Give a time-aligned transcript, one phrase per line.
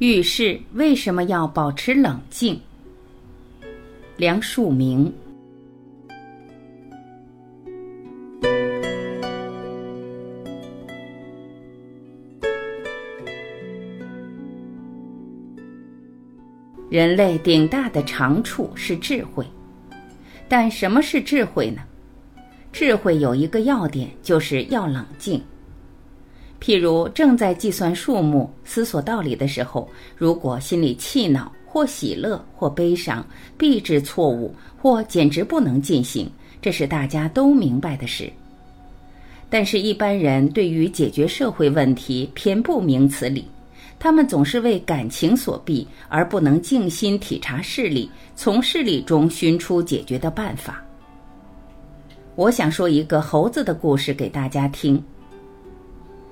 [0.00, 2.58] 遇事为什么要保持冷静？
[4.16, 5.12] 梁漱溟。
[16.88, 19.46] 人类顶大的长处是智慧，
[20.48, 21.82] 但什么是智慧呢？
[22.72, 25.42] 智慧有一个要点，就是要冷静。
[26.60, 38.30] 譬如正在计算数目、思索道理的时候，如果心里气恼、或喜乐、或悲伤，必致错误，或简直不能进行，这是大家都明白的事。
[39.48, 43.46] 但是，一般人对于解决社会问题偏不明此理，
[43.98, 50.84] 他们总是为感情所逼，而不能静心体察事理，从事理中寻出解决的办法。
[52.36, 55.02] 我想说一个猴子的故事给大家听。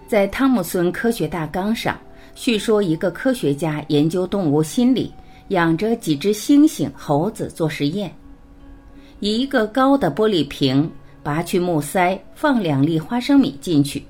[0.08, 1.94] 在汤姆森科学大纲上，
[2.34, 5.12] 叙说一个科学家研究动物心理，
[5.48, 8.10] 养着几只猩猩、猴子做实验。
[9.20, 10.90] 以一个高的玻璃瓶，
[11.22, 14.02] 拔去木塞，放两粒花生米进去，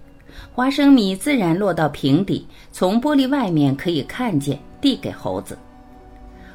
[0.52, 5.58] 花生米自然落到瓶底，从玻璃外面可以看见，递给猴子。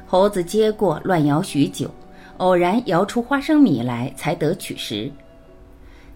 [0.06, 1.90] 猴子接过，乱摇许久，
[2.38, 5.12] 偶然摇出花生米来，才得取食。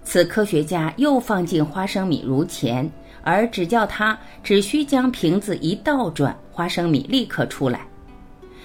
[0.03, 2.91] 此科学家又放进花生米如前。
[3.29, 7.87] 而只叫他只需将瓶子一倒转，花生米立刻出来。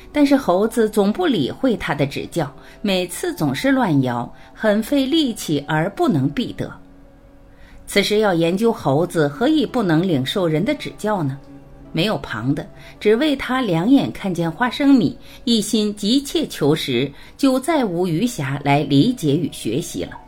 [0.10, 2.50] 但是猴子总不理会他的指教，
[2.82, 6.72] 每次总是乱摇，很费力气而不能必得。
[7.86, 11.38] 此时要研究猴子何以不能领受人的指教呢？
[11.92, 12.66] 没有旁的，
[13.02, 20.23] 只为他两眼看见花生米，一心急切求实，就再无余暇来理解与学习了。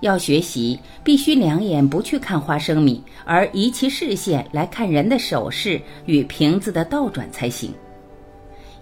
[0.00, 7.72] 要学习，必须两眼不去看花生米，而移其视线来看人的手势与瓶子的倒转才行。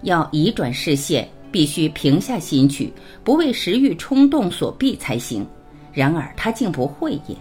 [0.03, 5.45] 要移转视线，必须平下心去，不为食欲冲动所逼才行。
[5.91, 7.35] 然而他竟不会也。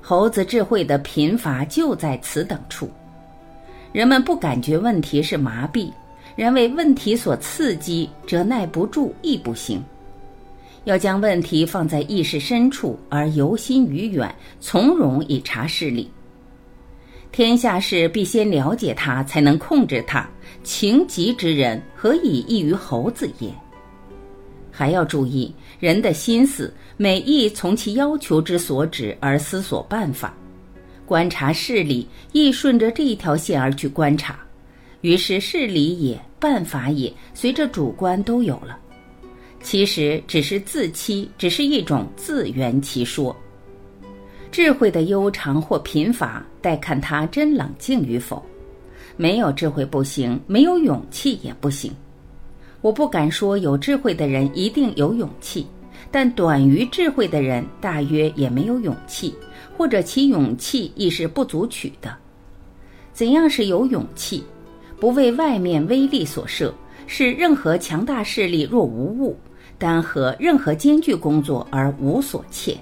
[0.00, 2.90] 猴子智慧的贫乏就在此等处。
[3.92, 5.92] 人们不感觉问题是麻痹，
[6.34, 9.80] 然为问题所刺激，则耐不住亦不行。
[10.84, 16.10] 要将问题放在意识深处，而由心于远，从容以察事理。
[17.32, 20.28] 天下事必先了解它，才能控制它。
[20.64, 23.48] 情急之人，何以异于猴子也？
[24.72, 30.34] 还要注意人的心思，每亦从其要求之所指而思索办法。
[31.06, 34.38] 观察事理，亦顺着这一条线而去观察，
[35.02, 38.78] 于是事理也，办法也，随着主观都有了。
[39.62, 43.34] 其实只是自欺，只是一种自圆其说。
[44.50, 48.44] 智慧的悠长或贫乏，待看他真冷静与否。
[49.16, 51.92] 没有智慧不行，没有勇气也不行。
[52.80, 55.66] 我不敢说有智慧的人一定有勇气，
[56.10, 59.34] 但短于智慧的人大约也没有勇气，
[59.76, 62.16] 或者其勇气亦是不足取的。
[63.12, 64.42] 怎样是有勇气？
[64.98, 66.72] 不为外面威力所慑，
[67.06, 69.36] 是任何强大势力若无物。
[69.80, 72.76] 单和任何艰巨工作而无所切，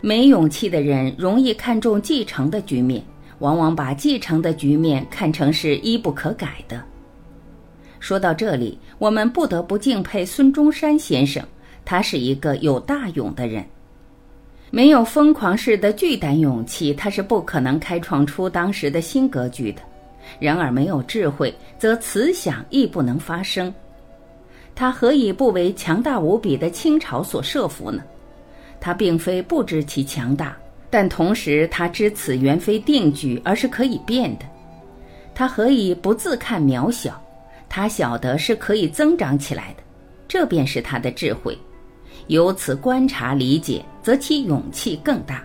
[0.00, 3.02] 没勇气的人容易看重继承的局面，
[3.40, 6.80] 往往把继承的局面看成是一不可改的。
[7.98, 11.44] 说到这里，我们不得不敬佩孙中山先生，
[11.84, 13.64] 他是一个有大勇的人。
[14.70, 19.82] 没有疯狂式的巨胆勇气，他是不可能开创出当时的新格局的。
[20.38, 23.72] 然而，没有智慧，则慈想亦不能发生。
[24.76, 28.04] 他何以不为强大无比的清朝所慑服呢？
[28.78, 30.54] 他并非不知其强大，
[30.90, 34.44] 但同时他知此原非定局，而是可以变的。
[35.34, 37.18] 他何以不自看渺小？
[37.70, 39.82] 他晓得是可以增长起来的，
[40.28, 41.56] 这便是他的智慧。
[42.26, 45.42] 由此观察理解，则其勇气更大。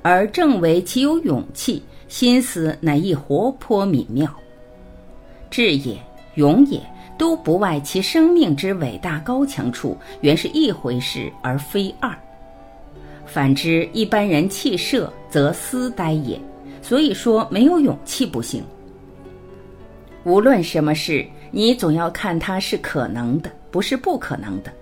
[0.00, 4.34] 而正为其有勇气，心思乃亦活泼敏妙。
[5.50, 5.98] 智也，
[6.36, 6.80] 勇也。
[7.16, 12.12] 都不外其生命之伟大高强处，原是一回事，而非二。
[13.26, 16.40] 反之，一般人气设，则思呆也。
[16.82, 18.62] 所以说，没有勇气不行。
[20.24, 24.72] 无论什么事，你总要看它是可能的，不是不可能的。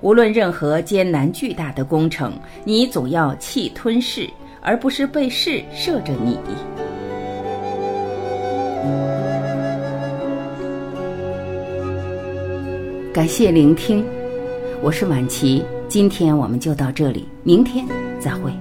[0.00, 2.32] 无论任何艰难巨大的工程，
[2.64, 4.28] 你总要气吞噬，
[4.60, 6.38] 而不是被事摄着你。
[13.16, 14.04] 感谢聆听，
[14.82, 17.86] 我是晚琪，今天我们就到这里，明天
[18.20, 18.52] 再会。